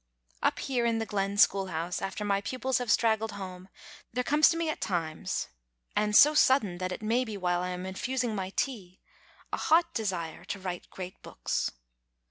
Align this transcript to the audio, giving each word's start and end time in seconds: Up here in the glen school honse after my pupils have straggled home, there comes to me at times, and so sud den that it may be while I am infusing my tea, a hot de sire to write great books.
Up 0.41 0.57
here 0.57 0.83
in 0.83 0.97
the 0.97 1.05
glen 1.05 1.37
school 1.37 1.67
honse 1.67 2.01
after 2.01 2.25
my 2.25 2.41
pupils 2.41 2.79
have 2.79 2.89
straggled 2.91 3.33
home, 3.33 3.69
there 4.11 4.23
comes 4.23 4.49
to 4.49 4.57
me 4.57 4.67
at 4.67 4.81
times, 4.81 5.47
and 5.95 6.15
so 6.15 6.33
sud 6.33 6.63
den 6.63 6.79
that 6.79 6.91
it 6.91 7.03
may 7.03 7.23
be 7.23 7.37
while 7.37 7.61
I 7.61 7.69
am 7.69 7.85
infusing 7.85 8.33
my 8.33 8.49
tea, 8.49 8.99
a 9.53 9.57
hot 9.57 9.93
de 9.93 10.03
sire 10.07 10.43
to 10.45 10.59
write 10.59 10.89
great 10.89 11.21
books. 11.21 11.71